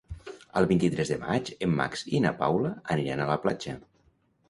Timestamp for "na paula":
2.27-2.75